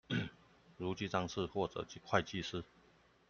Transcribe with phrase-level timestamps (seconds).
[0.77, 2.63] 如記帳士或者是會計師